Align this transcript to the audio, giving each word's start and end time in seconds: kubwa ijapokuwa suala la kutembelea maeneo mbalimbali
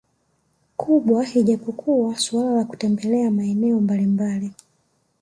kubwa 0.77 1.25
ijapokuwa 1.35 2.17
suala 2.17 2.51
la 2.51 2.65
kutembelea 2.65 3.31
maeneo 3.31 3.79
mbalimbali 3.81 4.51